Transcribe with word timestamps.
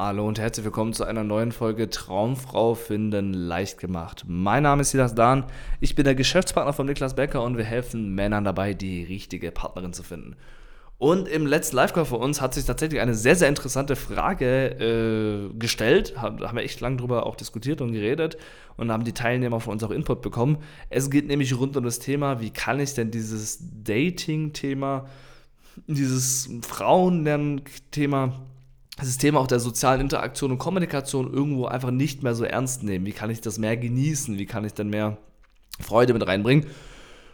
Hallo 0.00 0.28
und 0.28 0.38
herzlich 0.38 0.64
willkommen 0.64 0.92
zu 0.92 1.02
einer 1.02 1.24
neuen 1.24 1.50
Folge 1.50 1.90
Traumfrau 1.90 2.76
finden 2.76 3.32
leicht 3.32 3.78
gemacht. 3.78 4.24
Mein 4.28 4.62
Name 4.62 4.82
ist 4.82 4.92
Silas 4.92 5.16
Dahn, 5.16 5.44
ich 5.80 5.96
bin 5.96 6.04
der 6.04 6.14
Geschäftspartner 6.14 6.72
von 6.72 6.86
Niklas 6.86 7.16
Becker 7.16 7.42
und 7.42 7.56
wir 7.56 7.64
helfen 7.64 8.14
Männern 8.14 8.44
dabei, 8.44 8.74
die 8.74 9.02
richtige 9.02 9.50
Partnerin 9.50 9.92
zu 9.92 10.04
finden. 10.04 10.36
Und 10.98 11.26
im 11.26 11.46
letzten 11.46 11.74
Live-Call 11.74 12.04
von 12.04 12.20
uns 12.20 12.40
hat 12.40 12.54
sich 12.54 12.64
tatsächlich 12.64 13.00
eine 13.00 13.16
sehr, 13.16 13.34
sehr 13.34 13.48
interessante 13.48 13.96
Frage 13.96 15.50
äh, 15.50 15.58
gestellt. 15.58 16.14
Da 16.14 16.22
haben 16.22 16.56
wir 16.56 16.62
echt 16.62 16.80
lange 16.80 16.98
drüber 16.98 17.26
auch 17.26 17.34
diskutiert 17.34 17.80
und 17.80 17.90
geredet 17.90 18.38
und 18.76 18.92
haben 18.92 19.02
die 19.02 19.14
Teilnehmer 19.14 19.58
von 19.58 19.72
uns 19.72 19.82
auch 19.82 19.90
Input 19.90 20.22
bekommen. 20.22 20.58
Es 20.90 21.10
geht 21.10 21.26
nämlich 21.26 21.58
rund 21.58 21.76
um 21.76 21.82
das 21.82 21.98
Thema, 21.98 22.40
wie 22.40 22.50
kann 22.50 22.78
ich 22.78 22.94
denn 22.94 23.10
dieses 23.10 23.58
Dating-Thema, 23.82 25.08
dieses 25.88 26.48
Frauenlernen-Thema 26.62 28.34
das 29.06 29.18
Thema 29.18 29.40
auch 29.40 29.46
der 29.46 29.60
sozialen 29.60 30.00
Interaktion 30.00 30.50
und 30.50 30.58
Kommunikation 30.58 31.32
irgendwo 31.32 31.66
einfach 31.66 31.90
nicht 31.90 32.22
mehr 32.22 32.34
so 32.34 32.44
ernst 32.44 32.82
nehmen. 32.82 33.06
Wie 33.06 33.12
kann 33.12 33.30
ich 33.30 33.40
das 33.40 33.58
mehr 33.58 33.76
genießen? 33.76 34.38
Wie 34.38 34.46
kann 34.46 34.64
ich 34.64 34.74
denn 34.74 34.88
mehr 34.88 35.18
Freude 35.80 36.12
mit 36.12 36.26
reinbringen? 36.26 36.66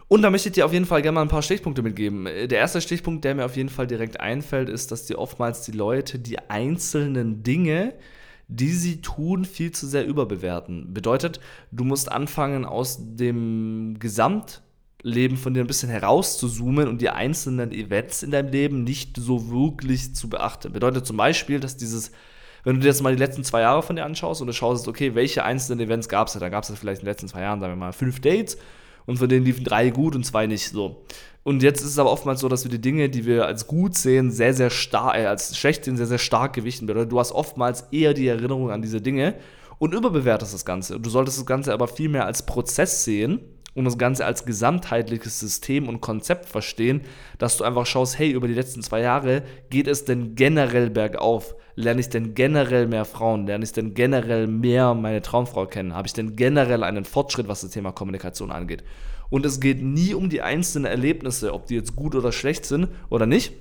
Und 0.09 0.23
da 0.23 0.31
möchte 0.31 0.51
ich 0.51 0.55
dir 0.55 0.67
auf 0.67 0.73
jeden 0.73 0.85
Fall 0.85 1.01
gerne 1.01 1.15
mal 1.15 1.23
ein 1.23 1.29
paar 1.29 1.43
Stichpunkte 1.43 1.83
mitgeben. 1.83 2.25
Der 2.25 2.59
erste 2.59 2.81
Stichpunkt, 2.81 3.25
der 3.25 3.35
mir 3.35 3.47
auf 3.47 3.57
jeden 3.57 3.71
Fall 3.71 3.87
direkt 3.87 4.21
einfällt, 4.21 4.69
ist, 4.69 4.93
dass 4.93 5.07
dir 5.07 5.19
oftmals 5.19 5.63
die 5.63 5.73
Leute 5.73 6.19
die 6.19 6.39
einzelnen 6.39 7.43
Dinge, 7.43 7.95
die 8.49 8.73
sie 8.73 9.01
tun, 9.01 9.47
viel 9.47 9.73
zu 9.73 9.87
sehr 9.87 10.07
überbewerten. 10.07 10.93
Bedeutet, 10.93 11.41
du 11.73 11.85
musst 11.85 12.13
anfangen, 12.13 12.67
aus 12.67 12.99
dem 13.01 13.97
Gesamt 13.99 14.63
Leben 15.05 15.37
von 15.37 15.53
dir 15.53 15.61
ein 15.61 15.67
bisschen 15.67 15.91
herauszuzoomen 15.91 16.89
und 16.89 17.03
die 17.03 17.11
einzelnen 17.11 17.73
Events 17.73 18.23
in 18.23 18.31
deinem 18.31 18.51
Leben 18.51 18.85
nicht 18.85 19.19
so 19.19 19.51
wirklich 19.51 20.15
zu 20.15 20.31
beachten. 20.31 20.73
Bedeutet 20.73 21.07
zum 21.07 21.19
Beispiel, 21.19 21.61
dass 21.61 21.77
dieses, 21.77 22.11
wenn 22.65 22.77
du 22.77 22.81
dir 22.81 22.89
jetzt 22.89 23.03
mal 23.03 23.15
die 23.15 23.23
letzten 23.23 23.45
zwei 23.45 23.61
Jahre 23.61 23.83
von 23.83 23.97
dir 23.97 24.05
anschaust 24.07 24.41
und 24.41 24.47
du 24.47 24.55
schaust, 24.55 24.89
okay, 24.89 25.15
welche 25.15 25.45
einzelnen 25.45 25.81
Events 25.81 26.09
gab 26.09 26.29
es 26.29 26.33
da? 26.33 26.41
Da 26.41 26.49
gab 26.49 26.65
es 26.65 26.71
vielleicht 26.71 27.03
in 27.03 27.05
den 27.05 27.13
letzten 27.13 27.29
zwei 27.29 27.43
Jahren, 27.43 27.61
sagen 27.61 27.73
wir 27.75 27.77
mal, 27.77 27.93
fünf 27.93 28.21
Dates 28.21 28.57
und 29.05 29.19
von 29.19 29.29
denen 29.29 29.45
liefen 29.45 29.63
drei 29.63 29.91
gut 29.91 30.17
und 30.17 30.25
zwei 30.25 30.47
nicht 30.47 30.71
so. 30.71 31.05
Und 31.43 31.63
jetzt 31.63 31.83
ist 31.83 31.89
es 31.89 31.99
aber 31.99 32.11
oftmals 32.11 32.41
so, 32.41 32.49
dass 32.49 32.65
wir 32.65 32.71
die 32.71 32.81
Dinge, 32.81 33.11
die 33.11 33.27
wir 33.27 33.45
als 33.45 33.67
gut 33.67 33.99
sehen, 33.99 34.31
sehr, 34.31 34.55
sehr 34.55 34.71
stark, 34.71 35.19
äh, 35.19 35.27
als 35.27 35.55
schlecht 35.59 35.85
sehen, 35.85 35.99
sehr, 35.99 36.07
sehr 36.07 36.17
stark 36.17 36.55
gewichten. 36.55 36.87
Bedeutet, 36.87 37.13
du 37.13 37.21
hast 37.21 37.33
oftmals 37.33 37.83
eher 37.93 38.15
die 38.15 38.27
Erinnerung 38.27 38.71
an 38.71 38.81
diese 38.81 39.03
Dinge 39.03 39.35
und 39.79 39.93
überbewertest 39.93 40.55
das 40.55 40.65
Ganze. 40.65 40.99
Du 40.99 41.11
solltest 41.11 41.37
das 41.37 41.45
Ganze 41.45 41.75
aber 41.75 41.89
viel 41.89 42.09
mehr 42.09 42.25
als 42.25 42.47
Prozess 42.47 43.05
sehen 43.05 43.41
und 43.75 43.85
das 43.85 43.99
Ganze 43.99 44.25
als 44.25 44.45
gesamtheitliches 44.45 45.41
System 45.41 45.89
und 45.89 46.01
Konzept 46.01 46.47
verstehen, 46.47 47.03
dass 47.39 47.57
du 47.57 47.65
einfach 47.65 47.87
schaust, 47.87 48.19
hey, 48.19 48.31
über 48.31 48.49
die 48.49 48.55
letzten 48.55 48.83
zwei 48.83 49.01
Jahre 49.01 49.43
geht 49.71 49.89
es 49.89 50.05
denn 50.05 50.35
generell 50.35 50.91
bergauf? 50.91 51.55
Lerne 51.77 52.01
ich 52.01 52.09
denn 52.09 52.35
generell 52.35 52.87
mehr 52.87 53.05
Frauen? 53.05 53.47
Lerne 53.47 53.65
ich 53.65 53.73
denn 53.73 53.95
generell 53.95 54.47
mehr 54.47 54.95
meine 54.95 55.23
Traumfrau 55.23 55.67
kennen? 55.67 55.95
Habe 55.95 56.07
ich 56.07 56.13
denn 56.13 56.37
generell 56.37 56.85
einen 56.85 57.05
Fortschritt, 57.05 57.49
was 57.49 57.63
das 57.63 57.71
Thema 57.71 57.93
Kommunikation 57.93 58.53
angeht? 58.53 58.85
Und 59.31 59.45
es 59.45 59.59
geht 59.59 59.83
nie 59.83 60.15
um 60.15 60.29
die 60.31 60.43
einzelnen 60.43 60.85
Erlebnisse, 60.85 61.53
ob 61.53 61.67
die 61.67 61.75
jetzt 61.75 61.97
gut 61.97 62.15
oder 62.15 62.31
schlecht 62.31 62.65
sind 62.67 62.89
oder 63.11 63.27
nicht, 63.27 63.55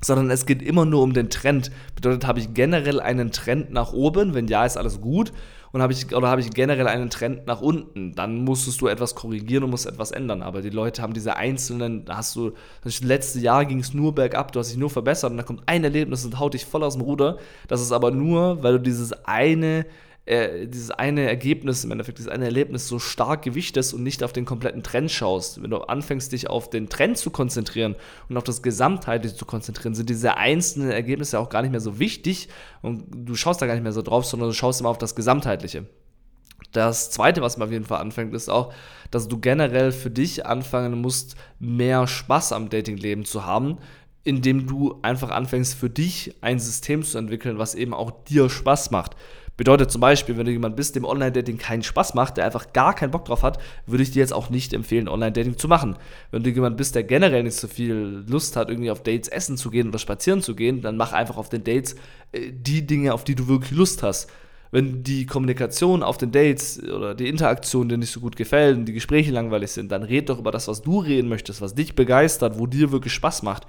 sondern 0.00 0.30
es 0.30 0.46
geht 0.46 0.62
immer 0.62 0.84
nur 0.84 1.02
um 1.02 1.12
den 1.12 1.30
Trend. 1.30 1.70
Bedeutet, 1.94 2.26
habe 2.26 2.40
ich 2.40 2.54
generell 2.54 3.00
einen 3.00 3.32
Trend 3.32 3.70
nach 3.72 3.92
oben? 3.92 4.34
Wenn 4.34 4.46
ja, 4.46 4.64
ist 4.64 4.76
alles 4.76 5.00
gut 5.00 5.32
und 5.72 5.82
habe 5.82 5.92
ich, 5.92 6.14
oder 6.14 6.28
habe 6.28 6.40
ich 6.40 6.50
generell 6.50 6.88
einen 6.88 7.10
Trend 7.10 7.46
nach 7.46 7.60
unten, 7.60 8.14
dann 8.14 8.44
musstest 8.44 8.80
du 8.80 8.86
etwas 8.86 9.14
korrigieren 9.14 9.64
und 9.64 9.70
musst 9.70 9.86
etwas 9.86 10.10
ändern. 10.10 10.42
Aber 10.42 10.62
die 10.62 10.70
Leute 10.70 11.02
haben 11.02 11.12
diese 11.12 11.36
einzelnen, 11.36 12.04
da 12.04 12.16
hast 12.16 12.34
du, 12.36 12.52
das 12.82 13.02
letzte 13.02 13.40
Jahr 13.40 13.64
ging 13.64 13.80
es 13.80 13.92
nur 13.92 14.14
bergab, 14.14 14.52
du 14.52 14.58
hast 14.58 14.70
dich 14.70 14.78
nur 14.78 14.90
verbessert 14.90 15.30
und 15.32 15.36
da 15.36 15.42
kommt 15.42 15.62
ein 15.66 15.84
Erlebnis 15.84 16.24
und 16.24 16.38
haut 16.38 16.54
dich 16.54 16.64
voll 16.64 16.82
aus 16.82 16.94
dem 16.94 17.02
Ruder. 17.02 17.38
Das 17.68 17.80
ist 17.80 17.92
aber 17.92 18.10
nur, 18.10 18.62
weil 18.62 18.74
du 18.74 18.80
dieses 18.80 19.12
eine 19.24 19.86
äh, 20.26 20.66
dieses 20.66 20.90
eine 20.90 21.22
Ergebnis, 21.22 21.84
im 21.84 21.92
Endeffekt 21.92 22.18
dieses 22.18 22.30
eine 22.30 22.46
Erlebnis 22.46 22.88
so 22.88 22.98
stark 22.98 23.42
gewichtest 23.42 23.94
und 23.94 24.02
nicht 24.02 24.24
auf 24.24 24.32
den 24.32 24.44
kompletten 24.44 24.82
Trend 24.82 25.10
schaust. 25.10 25.62
Wenn 25.62 25.70
du 25.70 25.78
anfängst, 25.78 26.32
dich 26.32 26.50
auf 26.50 26.68
den 26.68 26.88
Trend 26.88 27.16
zu 27.16 27.30
konzentrieren 27.30 27.94
und 28.28 28.36
auf 28.36 28.44
das 28.44 28.62
Gesamtheitliche 28.62 29.36
zu 29.36 29.46
konzentrieren, 29.46 29.94
sind 29.94 30.10
diese 30.10 30.36
einzelnen 30.36 30.90
Ergebnisse 30.90 31.38
auch 31.38 31.48
gar 31.48 31.62
nicht 31.62 31.70
mehr 31.70 31.80
so 31.80 32.00
wichtig 32.00 32.48
und 32.82 33.04
du 33.10 33.36
schaust 33.36 33.62
da 33.62 33.66
gar 33.66 33.74
nicht 33.74 33.84
mehr 33.84 33.92
so 33.92 34.02
drauf, 34.02 34.26
sondern 34.26 34.48
du 34.48 34.54
schaust 34.54 34.80
immer 34.80 34.90
auf 34.90 34.98
das 34.98 35.14
Gesamtheitliche. 35.14 35.86
Das 36.72 37.10
zweite, 37.10 37.40
was 37.40 37.56
man 37.56 37.68
auf 37.68 37.72
jeden 37.72 37.84
Fall 37.84 38.00
anfängt, 38.00 38.34
ist 38.34 38.48
auch, 38.48 38.72
dass 39.10 39.28
du 39.28 39.38
generell 39.38 39.92
für 39.92 40.10
dich 40.10 40.44
anfangen 40.44 41.00
musst, 41.00 41.36
mehr 41.60 42.06
Spaß 42.06 42.52
am 42.52 42.68
Datingleben 42.68 43.24
zu 43.24 43.46
haben, 43.46 43.78
indem 44.24 44.66
du 44.66 44.98
einfach 45.02 45.30
anfängst, 45.30 45.74
für 45.74 45.88
dich 45.88 46.34
ein 46.40 46.58
System 46.58 47.04
zu 47.04 47.16
entwickeln, 47.16 47.58
was 47.58 47.76
eben 47.76 47.94
auch 47.94 48.10
dir 48.24 48.50
Spaß 48.50 48.90
macht. 48.90 49.14
Bedeutet 49.56 49.90
zum 49.90 50.02
Beispiel, 50.02 50.36
wenn 50.36 50.44
du 50.44 50.52
jemand 50.52 50.76
bist, 50.76 50.96
dem 50.96 51.06
Online-Dating 51.06 51.56
keinen 51.56 51.82
Spaß 51.82 52.12
macht, 52.14 52.36
der 52.36 52.44
einfach 52.44 52.74
gar 52.74 52.94
keinen 52.94 53.10
Bock 53.10 53.24
drauf 53.24 53.42
hat, 53.42 53.58
würde 53.86 54.02
ich 54.02 54.10
dir 54.10 54.20
jetzt 54.20 54.34
auch 54.34 54.50
nicht 54.50 54.74
empfehlen, 54.74 55.08
Online-Dating 55.08 55.56
zu 55.56 55.66
machen. 55.66 55.96
Wenn 56.30 56.42
du 56.42 56.50
jemand 56.50 56.76
bist, 56.76 56.94
der 56.94 57.04
generell 57.04 57.42
nicht 57.42 57.56
so 57.56 57.66
viel 57.66 58.24
Lust 58.28 58.56
hat, 58.56 58.68
irgendwie 58.68 58.90
auf 58.90 59.02
Dates 59.02 59.28
essen 59.28 59.56
zu 59.56 59.70
gehen 59.70 59.88
oder 59.88 59.98
spazieren 59.98 60.42
zu 60.42 60.54
gehen, 60.54 60.82
dann 60.82 60.98
mach 60.98 61.12
einfach 61.12 61.38
auf 61.38 61.48
den 61.48 61.64
Dates 61.64 61.94
äh, 62.32 62.52
die 62.52 62.86
Dinge, 62.86 63.14
auf 63.14 63.24
die 63.24 63.34
du 63.34 63.48
wirklich 63.48 63.72
Lust 63.72 64.02
hast. 64.02 64.30
Wenn 64.72 65.02
die 65.02 65.24
Kommunikation 65.24 66.02
auf 66.02 66.18
den 66.18 66.32
Dates 66.32 66.82
oder 66.82 67.14
die 67.14 67.28
Interaktion 67.28 67.88
dir 67.88 67.96
nicht 67.96 68.10
so 68.10 68.20
gut 68.20 68.36
gefällt 68.36 68.76
und 68.76 68.84
die 68.84 68.92
Gespräche 68.92 69.30
langweilig 69.30 69.70
sind, 69.70 69.90
dann 69.90 70.02
red 70.02 70.28
doch 70.28 70.38
über 70.38 70.50
das, 70.50 70.68
was 70.68 70.82
du 70.82 70.98
reden 70.98 71.28
möchtest, 71.28 71.62
was 71.62 71.74
dich 71.74 71.94
begeistert, 71.94 72.58
wo 72.58 72.66
dir 72.66 72.92
wirklich 72.92 73.14
Spaß 73.14 73.42
macht. 73.42 73.66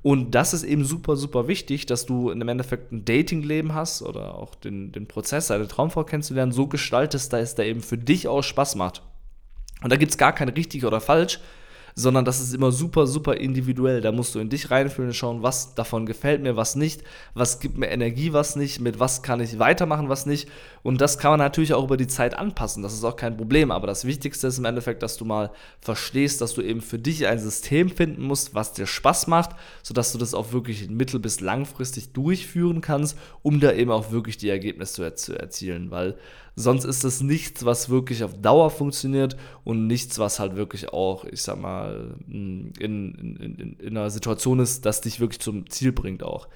Und 0.00 0.34
das 0.34 0.54
ist 0.54 0.62
eben 0.62 0.84
super, 0.84 1.16
super 1.16 1.48
wichtig, 1.48 1.86
dass 1.86 2.06
du 2.06 2.30
im 2.30 2.48
Endeffekt 2.48 2.92
ein 2.92 3.04
Dating-Leben 3.04 3.74
hast 3.74 4.02
oder 4.02 4.36
auch 4.36 4.54
den, 4.54 4.92
den 4.92 5.06
Prozess, 5.06 5.48
deine 5.48 5.68
Traumfrau 5.68 6.04
kennenzulernen, 6.04 6.52
so 6.52 6.66
gestaltest, 6.66 7.32
dass 7.32 7.42
es 7.42 7.54
da 7.54 7.62
eben 7.62 7.80
für 7.80 7.98
dich 7.98 8.28
auch 8.28 8.42
Spaß 8.42 8.76
macht. 8.76 9.02
Und 9.82 9.90
da 9.90 9.96
gibt 9.96 10.12
es 10.12 10.18
gar 10.18 10.32
kein 10.32 10.48
richtig 10.48 10.84
oder 10.84 11.00
falsch, 11.00 11.40
sondern 11.94 12.24
das 12.24 12.40
ist 12.40 12.54
immer 12.54 12.72
super, 12.72 13.06
super 13.06 13.36
individuell. 13.36 14.00
Da 14.00 14.12
musst 14.12 14.34
du 14.34 14.38
in 14.38 14.48
dich 14.48 14.70
reinfühlen 14.70 15.10
und 15.10 15.14
schauen, 15.14 15.42
was 15.42 15.74
davon 15.74 16.06
gefällt 16.06 16.42
mir, 16.42 16.56
was 16.56 16.76
nicht, 16.76 17.02
was 17.34 17.60
gibt 17.60 17.78
mir 17.78 17.88
Energie, 17.88 18.32
was 18.32 18.56
nicht, 18.56 18.80
mit 18.80 18.98
was 18.98 19.22
kann 19.22 19.40
ich 19.40 19.58
weitermachen, 19.58 20.08
was 20.08 20.26
nicht. 20.26 20.48
Und 20.82 21.00
das 21.00 21.18
kann 21.18 21.32
man 21.32 21.40
natürlich 21.40 21.74
auch 21.74 21.84
über 21.84 21.96
die 21.96 22.06
Zeit 22.06 22.36
anpassen. 22.36 22.82
Das 22.82 22.92
ist 22.92 23.04
auch 23.04 23.16
kein 23.16 23.36
Problem. 23.36 23.70
Aber 23.70 23.86
das 23.86 24.04
Wichtigste 24.04 24.46
ist 24.46 24.58
im 24.58 24.64
Endeffekt, 24.64 25.02
dass 25.02 25.16
du 25.16 25.24
mal 25.24 25.50
verstehst, 25.80 26.40
dass 26.40 26.54
du 26.54 26.62
eben 26.62 26.80
für 26.80 26.98
dich 26.98 27.26
ein 27.26 27.38
System 27.38 27.88
finden 27.90 28.22
musst, 28.22 28.54
was 28.54 28.72
dir 28.72 28.86
Spaß 28.86 29.26
macht, 29.26 29.50
sodass 29.82 30.12
du 30.12 30.18
das 30.18 30.34
auch 30.34 30.52
wirklich 30.52 30.88
mittel- 30.88 31.20
bis 31.20 31.40
langfristig 31.40 32.12
durchführen 32.12 32.80
kannst, 32.80 33.16
um 33.42 33.60
da 33.60 33.72
eben 33.72 33.90
auch 33.90 34.10
wirklich 34.10 34.36
die 34.38 34.48
Ergebnisse 34.48 35.14
zu 35.14 35.38
erzielen. 35.38 35.90
Weil 35.90 36.16
Sonst 36.54 36.84
ist 36.84 37.02
es 37.02 37.22
nichts, 37.22 37.64
was 37.64 37.88
wirklich 37.88 38.22
auf 38.24 38.38
Dauer 38.40 38.70
funktioniert 38.70 39.36
und 39.64 39.86
nichts, 39.86 40.18
was 40.18 40.38
halt 40.38 40.54
wirklich 40.54 40.92
auch, 40.92 41.24
ich 41.24 41.42
sag 41.42 41.58
mal, 41.58 41.81
in, 42.28 42.72
in, 42.78 43.36
in, 43.36 43.76
in 43.78 43.96
einer 43.96 44.10
Situation 44.10 44.60
ist, 44.60 44.86
das 44.86 45.00
dich 45.00 45.20
wirklich 45.20 45.40
zum 45.40 45.68
Ziel 45.68 45.92
bringt 45.92 46.22
auch. 46.22 46.48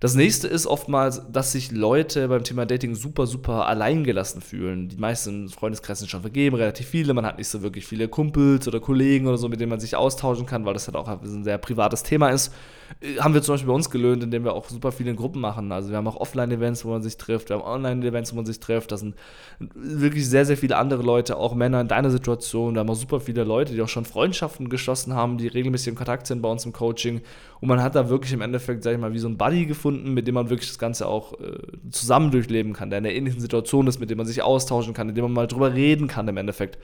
Das 0.00 0.14
nächste 0.14 0.46
ist 0.48 0.66
oftmals, 0.66 1.22
dass 1.32 1.52
sich 1.52 1.72
Leute 1.72 2.28
beim 2.28 2.44
Thema 2.44 2.66
Dating 2.66 2.94
super, 2.94 3.26
super 3.26 3.66
alleingelassen 3.66 4.42
fühlen. 4.42 4.88
Die 4.88 4.96
meisten 4.96 5.48
Freundeskreise 5.48 6.00
sind 6.00 6.10
schon 6.10 6.20
vergeben, 6.20 6.56
relativ 6.56 6.86
viele. 6.86 7.14
Man 7.14 7.24
hat 7.24 7.38
nicht 7.38 7.48
so 7.48 7.62
wirklich 7.62 7.86
viele 7.86 8.08
Kumpels 8.08 8.68
oder 8.68 8.80
Kollegen 8.80 9.26
oder 9.26 9.38
so, 9.38 9.48
mit 9.48 9.60
denen 9.60 9.70
man 9.70 9.80
sich 9.80 9.96
austauschen 9.96 10.46
kann, 10.46 10.66
weil 10.66 10.74
das 10.74 10.86
halt 10.86 10.96
auch 10.96 11.08
ein 11.08 11.44
sehr 11.44 11.58
privates 11.58 12.02
Thema 12.02 12.28
ist. 12.28 12.52
Äh, 13.00 13.18
haben 13.18 13.34
wir 13.34 13.42
zum 13.42 13.54
Beispiel 13.54 13.68
bei 13.68 13.74
uns 13.74 13.90
gelöhnt, 13.90 14.22
indem 14.22 14.44
wir 14.44 14.52
auch 14.52 14.68
super 14.68 14.92
viele 14.92 15.14
Gruppen 15.14 15.40
machen. 15.40 15.72
Also 15.72 15.90
wir 15.90 15.96
haben 15.96 16.06
auch 16.06 16.16
Offline-Events, 16.16 16.84
wo 16.84 16.90
man 16.90 17.02
sich 17.02 17.16
trifft, 17.16 17.48
wir 17.48 17.56
haben 17.56 17.64
Online-Events, 17.64 18.32
wo 18.32 18.36
man 18.36 18.46
sich 18.46 18.60
trifft. 18.60 18.92
Das 18.92 19.00
sind 19.00 19.14
wirklich 19.58 20.28
sehr, 20.28 20.44
sehr 20.44 20.56
viele 20.56 20.76
andere 20.76 21.02
Leute, 21.02 21.36
auch 21.36 21.54
Männer 21.54 21.80
in 21.80 21.88
deiner 21.88 22.10
Situation. 22.10 22.74
Da 22.74 22.80
haben 22.80 22.88
wir 22.88 22.94
super 22.94 23.20
viele 23.20 23.44
Leute, 23.44 23.72
die 23.72 23.82
auch 23.82 23.88
schon 23.88 24.04
Freundschaften 24.04 24.68
geschlossen 24.68 25.14
haben, 25.14 25.38
die 25.38 25.48
regelmäßig 25.48 25.88
in 25.88 25.94
Kontakt 25.94 26.26
sind 26.26 26.42
bei 26.42 26.50
uns 26.50 26.64
im 26.64 26.72
Coaching. 26.72 27.22
Und 27.60 27.68
man 27.68 27.82
hat 27.82 27.94
da 27.94 28.08
wirklich 28.08 28.32
im 28.32 28.42
Endeffekt, 28.42 28.82
sag 28.82 28.92
ich 28.92 28.98
mal, 28.98 29.12
wie 29.12 29.18
so 29.18 29.28
ein 29.28 29.38
Buddy 29.38 29.66
gefunden, 29.66 29.85
mit 29.90 30.26
dem 30.26 30.34
man 30.34 30.50
wirklich 30.50 30.68
das 30.68 30.78
Ganze 30.78 31.06
auch 31.06 31.40
äh, 31.40 31.58
zusammen 31.90 32.30
durchleben 32.30 32.72
kann, 32.72 32.90
der 32.90 32.98
in 33.00 33.06
einer 33.06 33.14
ähnlichen 33.14 33.40
Situation 33.40 33.86
ist, 33.86 33.98
mit 34.00 34.10
dem 34.10 34.18
man 34.18 34.26
sich 34.26 34.42
austauschen 34.42 34.94
kann, 34.94 35.08
in 35.08 35.14
dem 35.14 35.24
man 35.24 35.32
mal 35.32 35.46
drüber 35.46 35.74
reden 35.74 36.08
kann 36.08 36.28
im 36.28 36.36
Endeffekt. 36.36 36.78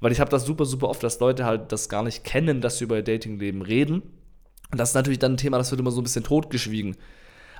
Weil 0.00 0.12
ich 0.12 0.20
habe 0.20 0.30
das 0.30 0.44
super, 0.44 0.66
super 0.66 0.88
oft, 0.88 1.02
dass 1.02 1.20
Leute 1.20 1.44
halt 1.44 1.72
das 1.72 1.88
gar 1.88 2.02
nicht 2.02 2.24
kennen, 2.24 2.60
dass 2.60 2.78
sie 2.78 2.84
über 2.84 2.96
ihr 2.96 3.02
Datingleben 3.02 3.62
reden 3.62 4.02
und 4.70 4.78
das 4.78 4.90
ist 4.90 4.94
natürlich 4.94 5.18
dann 5.18 5.34
ein 5.34 5.36
Thema, 5.36 5.58
das 5.58 5.70
wird 5.70 5.80
immer 5.80 5.90
so 5.90 6.00
ein 6.00 6.04
bisschen 6.04 6.24
totgeschwiegen. 6.24 6.96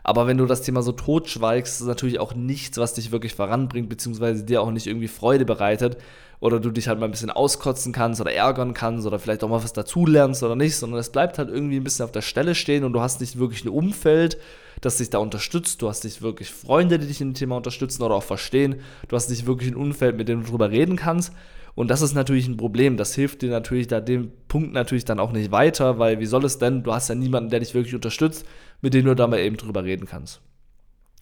Aber 0.03 0.27
wenn 0.27 0.39
du 0.39 0.47
das 0.47 0.63
Thema 0.63 0.83
so 0.83 0.93
totschweigst, 0.93 1.81
ist 1.81 1.87
natürlich 1.87 2.21
auch 2.21 2.35
nichts, 2.35 2.79
was 2.79 2.95
dich 2.95 3.11
wirklich 3.11 3.35
voranbringt, 3.35 3.89
beziehungsweise 3.89 4.45
dir 4.45 4.63
auch 4.63 4.71
nicht 4.71 4.87
irgendwie 4.87 5.09
Freude 5.09 5.45
bereitet 5.45 5.97
oder 6.41 6.61
du 6.61 6.71
dich 6.71 6.89
halt 6.89 6.99
mal 6.99 7.07
ein 7.07 7.11
bisschen 7.11 7.31
auskotzen 7.31 7.93
kannst 7.93 8.21
oder 8.21 8.33
ärgern 8.33 8.75
kannst 8.75 9.07
oder 9.07 9.19
vielleicht 9.19 9.43
auch 9.45 9.49
mal 9.49 9.63
was 9.63 9.73
dazulernst 9.73 10.43
oder 10.43 10.57
nicht, 10.57 10.77
sondern 10.77 11.01
es 11.01 11.11
bleibt 11.11 11.39
halt 11.39 11.49
irgendwie 11.49 11.77
ein 11.77 11.85
bisschen 11.85 12.05
auf 12.05 12.13
der 12.13 12.23
Stelle 12.23 12.55
stehen 12.55 12.85
und 12.85 12.93
du 12.93 13.01
hast 13.01 13.21
nicht 13.21 13.39
wirklich 13.39 13.65
ein 13.65 13.71
Umfeld, 13.71 14.39
das 14.81 14.99
dich 14.99 15.11
da 15.11 15.19
unterstützt, 15.19 15.81
du 15.81 15.89
hast 15.89 16.05
nicht 16.05 16.21
wirklich 16.21 16.51
Freunde, 16.51 16.99
die 16.99 17.07
dich 17.07 17.21
in 17.21 17.31
dem 17.31 17.35
Thema 17.35 17.57
unterstützen 17.57 18.03
oder 18.03 18.15
auch 18.15 18.23
verstehen, 18.23 18.77
du 19.09 19.17
hast 19.17 19.31
nicht 19.31 19.47
wirklich 19.47 19.71
ein 19.71 19.77
Umfeld, 19.77 20.17
mit 20.17 20.29
dem 20.29 20.43
du 20.43 20.51
drüber 20.51 20.71
reden 20.71 20.97
kannst 20.97 21.33
und 21.77 21.89
das 21.91 22.01
ist 22.01 22.15
natürlich 22.15 22.49
ein 22.49 22.57
Problem. 22.57 22.97
Das 22.97 23.15
hilft 23.15 23.43
dir 23.43 23.51
natürlich 23.51 23.87
da 23.87 24.01
dem 24.01 24.33
Punkt 24.49 24.73
natürlich 24.73 25.05
dann 25.05 25.21
auch 25.21 25.31
nicht 25.31 25.53
weiter, 25.53 25.99
weil 25.99 26.19
wie 26.19 26.27
soll 26.27 26.45
es 26.47 26.59
denn? 26.59 26.83
Du 26.83 26.93
hast 26.93 27.09
ja 27.09 27.15
niemanden, 27.15 27.51
der 27.51 27.61
dich 27.61 27.75
wirklich 27.75 27.95
unterstützt, 27.95 28.47
mit 28.81 28.95
dem 28.95 29.05
du 29.05 29.15
da 29.15 29.27
mal 29.27 29.39
eben 29.41 29.59
drüber 29.59 29.85
reden 29.85 30.07
kannst. 30.07 30.41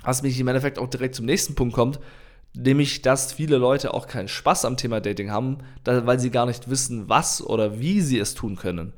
Was 0.04 0.22
mich 0.22 0.38
im 0.38 0.46
Endeffekt 0.46 0.78
auch 0.78 0.88
direkt 0.88 1.16
zum 1.16 1.26
nächsten 1.26 1.56
Punkt 1.56 1.74
kommt, 1.74 1.98
nämlich, 2.56 3.02
dass 3.02 3.32
viele 3.32 3.56
Leute 3.58 3.94
auch 3.94 4.06
keinen 4.06 4.28
Spaß 4.28 4.64
am 4.64 4.76
Thema 4.76 5.00
Dating 5.00 5.30
haben, 5.30 5.58
weil 5.84 6.20
sie 6.20 6.30
gar 6.30 6.46
nicht 6.46 6.70
wissen, 6.70 7.08
was 7.08 7.44
oder 7.44 7.80
wie 7.80 8.00
sie 8.00 8.18
es 8.18 8.34
tun 8.34 8.56
können. 8.56 8.92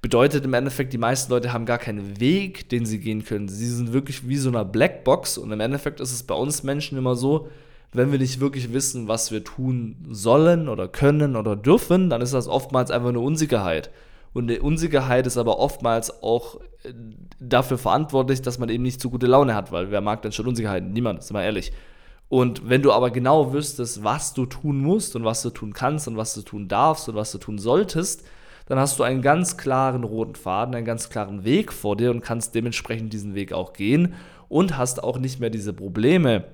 Bedeutet 0.00 0.44
im 0.44 0.54
Endeffekt, 0.54 0.92
die 0.92 0.98
meisten 0.98 1.30
Leute 1.30 1.52
haben 1.52 1.64
gar 1.64 1.78
keinen 1.78 2.18
Weg, 2.18 2.68
den 2.68 2.84
sie 2.84 2.98
gehen 2.98 3.24
können. 3.24 3.48
Sie 3.48 3.68
sind 3.68 3.92
wirklich 3.92 4.28
wie 4.28 4.36
so 4.36 4.48
eine 4.48 4.64
Blackbox 4.64 5.38
und 5.38 5.52
im 5.52 5.60
Endeffekt 5.60 6.00
ist 6.00 6.12
es 6.12 6.24
bei 6.24 6.34
uns 6.34 6.64
Menschen 6.64 6.98
immer 6.98 7.14
so, 7.14 7.48
wenn 7.92 8.10
wir 8.10 8.18
nicht 8.18 8.40
wirklich 8.40 8.72
wissen, 8.72 9.06
was 9.06 9.30
wir 9.30 9.44
tun 9.44 9.96
sollen 10.10 10.68
oder 10.68 10.88
können 10.88 11.36
oder 11.36 11.56
dürfen, 11.56 12.10
dann 12.10 12.22
ist 12.22 12.34
das 12.34 12.48
oftmals 12.48 12.90
einfach 12.90 13.10
eine 13.10 13.20
Unsicherheit. 13.20 13.90
Und 14.32 14.48
die 14.48 14.60
Unsicherheit 14.60 15.26
ist 15.26 15.36
aber 15.36 15.58
oftmals 15.58 16.22
auch 16.22 16.58
äh, 16.84 16.94
dafür 17.38 17.76
verantwortlich, 17.76 18.40
dass 18.40 18.58
man 18.58 18.70
eben 18.70 18.82
nicht 18.82 19.00
so 19.00 19.10
gute 19.10 19.26
Laune 19.26 19.54
hat, 19.54 19.72
weil 19.72 19.90
wer 19.90 20.00
mag 20.00 20.22
denn 20.22 20.32
schon 20.32 20.46
Unsicherheit? 20.46 20.84
Niemand, 20.84 21.22
sind 21.22 21.36
wir 21.36 21.44
ehrlich. 21.44 21.72
Und 22.32 22.66
wenn 22.66 22.80
du 22.80 22.92
aber 22.92 23.10
genau 23.10 23.52
wüsstest, 23.52 24.04
was 24.04 24.32
du 24.32 24.46
tun 24.46 24.78
musst 24.78 25.16
und 25.16 25.24
was 25.26 25.42
du 25.42 25.50
tun 25.50 25.74
kannst 25.74 26.08
und 26.08 26.16
was 26.16 26.32
du 26.32 26.40
tun 26.40 26.66
darfst 26.66 27.06
und 27.10 27.14
was 27.14 27.30
du 27.30 27.36
tun 27.36 27.58
solltest, 27.58 28.24
dann 28.64 28.78
hast 28.78 28.98
du 28.98 29.02
einen 29.02 29.20
ganz 29.20 29.58
klaren 29.58 30.02
roten 30.02 30.34
Faden, 30.34 30.74
einen 30.74 30.86
ganz 30.86 31.10
klaren 31.10 31.44
Weg 31.44 31.74
vor 31.74 31.94
dir 31.94 32.10
und 32.10 32.22
kannst 32.22 32.54
dementsprechend 32.54 33.12
diesen 33.12 33.34
Weg 33.34 33.52
auch 33.52 33.74
gehen 33.74 34.14
und 34.48 34.78
hast 34.78 35.04
auch 35.04 35.18
nicht 35.18 35.40
mehr 35.40 35.50
diese 35.50 35.74
Probleme, 35.74 36.44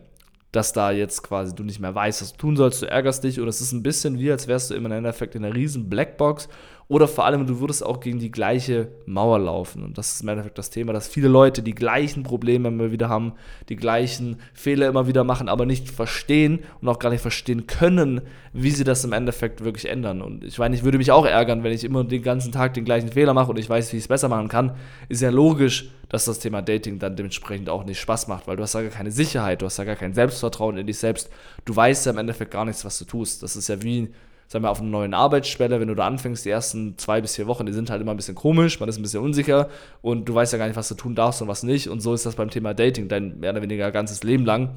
dass 0.50 0.72
da 0.72 0.90
jetzt 0.90 1.22
quasi 1.22 1.54
du 1.54 1.62
nicht 1.62 1.78
mehr 1.78 1.94
weißt, 1.94 2.22
was 2.22 2.32
du 2.32 2.38
tun 2.38 2.56
sollst, 2.56 2.82
du 2.82 2.90
ärgerst 2.90 3.22
dich 3.22 3.38
und 3.38 3.46
es 3.46 3.60
ist 3.60 3.70
ein 3.70 3.84
bisschen 3.84 4.18
wie, 4.18 4.32
als 4.32 4.48
wärst 4.48 4.70
du 4.70 4.74
im 4.74 4.90
Endeffekt 4.90 5.36
in 5.36 5.44
einer 5.44 5.54
riesen 5.54 5.88
Blackbox 5.88 6.48
oder 6.90 7.06
vor 7.06 7.26
allem, 7.26 7.46
du 7.46 7.60
würdest 7.60 7.84
auch 7.84 8.00
gegen 8.00 8.18
die 8.18 8.30
gleiche 8.30 8.88
Mauer 9.04 9.38
laufen. 9.38 9.84
Und 9.84 9.98
das 9.98 10.14
ist 10.14 10.22
im 10.22 10.28
Endeffekt 10.28 10.56
das 10.56 10.70
Thema, 10.70 10.94
dass 10.94 11.06
viele 11.06 11.28
Leute 11.28 11.62
die 11.62 11.74
gleichen 11.74 12.22
Probleme 12.22 12.68
immer 12.68 12.90
wieder 12.90 13.10
haben, 13.10 13.34
die 13.68 13.76
gleichen 13.76 14.36
Fehler 14.54 14.88
immer 14.88 15.06
wieder 15.06 15.22
machen, 15.22 15.50
aber 15.50 15.66
nicht 15.66 15.90
verstehen 15.90 16.60
und 16.80 16.88
auch 16.88 16.98
gar 16.98 17.10
nicht 17.10 17.20
verstehen 17.20 17.66
können, 17.66 18.22
wie 18.54 18.70
sie 18.70 18.84
das 18.84 19.04
im 19.04 19.12
Endeffekt 19.12 19.62
wirklich 19.62 19.90
ändern. 19.90 20.22
Und 20.22 20.42
ich 20.44 20.58
meine, 20.58 20.74
ich 20.74 20.82
würde 20.82 20.96
mich 20.96 21.12
auch 21.12 21.26
ärgern, 21.26 21.62
wenn 21.62 21.72
ich 21.72 21.84
immer 21.84 22.04
den 22.04 22.22
ganzen 22.22 22.52
Tag 22.52 22.72
den 22.72 22.86
gleichen 22.86 23.12
Fehler 23.12 23.34
mache 23.34 23.50
und 23.50 23.58
ich 23.58 23.68
weiß, 23.68 23.92
wie 23.92 23.98
ich 23.98 24.04
es 24.04 24.08
besser 24.08 24.30
machen 24.30 24.48
kann. 24.48 24.74
Ist 25.10 25.20
ja 25.20 25.28
logisch, 25.28 25.90
dass 26.08 26.24
das 26.24 26.38
Thema 26.38 26.62
Dating 26.62 26.98
dann 26.98 27.16
dementsprechend 27.16 27.68
auch 27.68 27.84
nicht 27.84 28.00
Spaß 28.00 28.28
macht, 28.28 28.46
weil 28.46 28.56
du 28.56 28.62
hast 28.62 28.72
ja 28.72 28.80
gar 28.80 28.90
keine 28.90 29.10
Sicherheit, 29.10 29.60
du 29.60 29.66
hast 29.66 29.76
ja 29.76 29.84
gar 29.84 29.96
kein 29.96 30.14
Selbstvertrauen 30.14 30.78
in 30.78 30.86
dich 30.86 30.98
selbst. 30.98 31.28
Du 31.66 31.76
weißt 31.76 32.06
ja 32.06 32.12
im 32.12 32.18
Endeffekt 32.18 32.50
gar 32.50 32.64
nichts, 32.64 32.82
was 32.86 32.98
du 32.98 33.04
tust. 33.04 33.42
Das 33.42 33.56
ist 33.56 33.68
ja 33.68 33.82
wie 33.82 34.08
sagen 34.48 34.64
wir, 34.64 34.70
auf 34.70 34.80
einer 34.80 34.88
neuen 34.88 35.14
Arbeitsstelle, 35.14 35.78
wenn 35.78 35.88
du 35.88 35.94
da 35.94 36.06
anfängst, 36.06 36.44
die 36.44 36.50
ersten 36.50 36.96
zwei 36.96 37.20
bis 37.20 37.36
vier 37.36 37.46
Wochen, 37.46 37.66
die 37.66 37.72
sind 37.72 37.90
halt 37.90 38.00
immer 38.00 38.12
ein 38.12 38.16
bisschen 38.16 38.34
komisch, 38.34 38.80
man 38.80 38.88
ist 38.88 38.96
ein 38.96 39.02
bisschen 39.02 39.22
unsicher 39.22 39.68
und 40.00 40.26
du 40.26 40.34
weißt 40.34 40.52
ja 40.54 40.58
gar 40.58 40.66
nicht, 40.66 40.76
was 40.76 40.88
du 40.88 40.94
tun 40.94 41.14
darfst 41.14 41.42
und 41.42 41.48
was 41.48 41.62
nicht. 41.62 41.88
Und 41.88 42.00
so 42.00 42.14
ist 42.14 42.24
das 42.24 42.34
beim 42.34 42.50
Thema 42.50 42.72
Dating 42.74 43.08
dein 43.08 43.38
mehr 43.38 43.52
oder 43.52 43.62
weniger 43.62 43.92
ganzes 43.92 44.24
Leben 44.24 44.46
lang. 44.46 44.70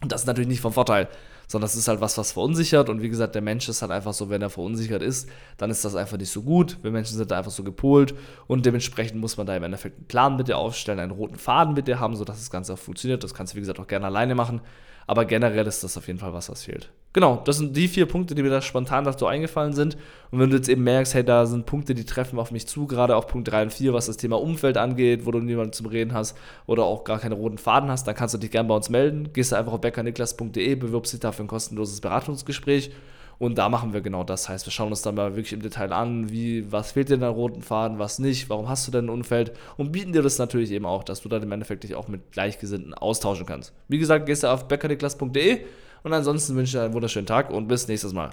Und 0.00 0.10
das 0.10 0.22
ist 0.22 0.26
natürlich 0.26 0.48
nicht 0.48 0.62
vom 0.62 0.72
Vorteil, 0.72 1.08
sondern 1.46 1.66
das 1.66 1.76
ist 1.76 1.86
halt 1.86 2.00
was, 2.00 2.16
was 2.16 2.32
verunsichert. 2.32 2.88
Und 2.88 3.02
wie 3.02 3.10
gesagt, 3.10 3.34
der 3.34 3.42
Mensch 3.42 3.68
ist 3.68 3.82
halt 3.82 3.92
einfach 3.92 4.14
so, 4.14 4.30
wenn 4.30 4.40
er 4.40 4.48
verunsichert 4.48 5.02
ist, 5.02 5.28
dann 5.58 5.70
ist 5.70 5.84
das 5.84 5.94
einfach 5.94 6.16
nicht 6.16 6.30
so 6.30 6.42
gut. 6.42 6.78
Wir 6.82 6.90
Menschen 6.90 7.16
sind 7.16 7.30
da 7.30 7.36
einfach 7.36 7.50
so 7.50 7.62
gepolt 7.62 8.14
und 8.46 8.64
dementsprechend 8.64 9.20
muss 9.20 9.36
man 9.36 9.46
da 9.46 9.54
im 9.54 9.62
Endeffekt 9.62 9.98
einen 9.98 10.06
Plan 10.06 10.36
mit 10.36 10.48
dir 10.48 10.56
aufstellen, 10.56 10.98
einen 10.98 11.12
roten 11.12 11.36
Faden 11.36 11.74
mit 11.74 11.88
dir 11.88 12.00
haben, 12.00 12.16
sodass 12.16 12.38
das 12.38 12.50
Ganze 12.50 12.72
auch 12.72 12.78
funktioniert. 12.78 13.22
Das 13.22 13.34
kannst 13.34 13.52
du, 13.52 13.56
wie 13.56 13.60
gesagt, 13.60 13.80
auch 13.80 13.86
gerne 13.86 14.06
alleine 14.06 14.34
machen. 14.34 14.62
Aber 15.06 15.24
generell 15.24 15.66
ist 15.66 15.84
das 15.84 15.96
auf 15.96 16.06
jeden 16.06 16.18
Fall 16.18 16.32
was, 16.32 16.48
was 16.48 16.64
fehlt. 16.64 16.90
Genau, 17.12 17.40
das 17.44 17.58
sind 17.58 17.76
die 17.76 17.86
vier 17.86 18.06
Punkte, 18.06 18.34
die 18.34 18.42
mir 18.42 18.50
da 18.50 18.60
spontan 18.60 19.04
dazu 19.04 19.26
eingefallen 19.26 19.72
sind. 19.72 19.96
Und 20.32 20.40
wenn 20.40 20.50
du 20.50 20.56
jetzt 20.56 20.68
eben 20.68 20.82
merkst, 20.82 21.14
hey, 21.14 21.24
da 21.24 21.46
sind 21.46 21.64
Punkte, 21.64 21.94
die 21.94 22.04
treffen 22.04 22.40
auf 22.40 22.50
mich 22.50 22.66
zu, 22.66 22.88
gerade 22.88 23.14
auf 23.14 23.28
Punkt 23.28 23.48
3 23.48 23.62
und 23.64 23.72
4, 23.72 23.92
was 23.92 24.06
das 24.06 24.16
Thema 24.16 24.40
Umfeld 24.40 24.76
angeht, 24.76 25.24
wo 25.24 25.30
du 25.30 25.38
niemanden 25.38 25.72
zum 25.72 25.86
Reden 25.86 26.12
hast 26.12 26.36
oder 26.66 26.84
auch 26.84 27.04
gar 27.04 27.20
keine 27.20 27.36
roten 27.36 27.58
Faden 27.58 27.88
hast, 27.88 28.08
dann 28.08 28.16
kannst 28.16 28.34
du 28.34 28.38
dich 28.38 28.50
gerne 28.50 28.68
bei 28.68 28.74
uns 28.74 28.90
melden. 28.90 29.32
Gehst 29.32 29.52
du 29.52 29.56
einfach 29.56 29.74
auf 29.74 29.80
beckerniklas.de, 29.80 30.74
bewirbst 30.74 31.12
dich 31.12 31.20
dafür 31.20 31.44
ein 31.44 31.48
kostenloses 31.48 32.00
Beratungsgespräch 32.00 32.90
und 33.38 33.58
da 33.58 33.68
machen 33.68 33.92
wir 33.92 34.00
genau 34.00 34.24
das. 34.24 34.48
Heißt, 34.48 34.66
wir 34.66 34.72
schauen 34.72 34.90
uns 34.90 35.02
dann 35.02 35.14
mal 35.14 35.36
wirklich 35.36 35.52
im 35.52 35.62
Detail 35.62 35.92
an, 35.92 36.30
wie, 36.30 36.70
was 36.70 36.92
fehlt 36.92 37.08
dir 37.08 37.14
in 37.14 37.20
deinem 37.20 37.34
roten 37.34 37.62
Faden, 37.62 37.98
was 37.98 38.18
nicht, 38.18 38.48
warum 38.48 38.68
hast 38.68 38.86
du 38.86 38.92
denn 38.92 39.06
ein 39.06 39.10
Umfeld 39.10 39.52
und 39.76 39.92
bieten 39.92 40.12
dir 40.12 40.22
das 40.22 40.38
natürlich 40.38 40.70
eben 40.70 40.86
auch, 40.86 41.04
dass 41.04 41.22
du 41.22 41.28
dann 41.28 41.42
im 41.42 41.52
Endeffekt 41.52 41.84
dich 41.84 41.94
auch 41.94 42.08
mit 42.08 42.32
Gleichgesinnten 42.32 42.94
austauschen 42.94 43.46
kannst. 43.46 43.72
Wie 43.88 43.98
gesagt, 43.98 44.26
gehst 44.26 44.42
du 44.42 44.48
auf 44.48 44.68
beckerdeklass.de 44.68 45.60
und 46.02 46.12
ansonsten 46.12 46.54
wünsche 46.56 46.76
ich 46.76 46.80
dir 46.80 46.84
einen 46.84 46.94
wunderschönen 46.94 47.26
Tag 47.26 47.50
und 47.50 47.68
bis 47.68 47.88
nächstes 47.88 48.12
Mal. 48.12 48.30